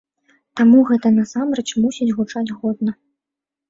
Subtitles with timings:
[0.61, 2.91] Таму гэта, насамрэч, мусіць гучаць годна.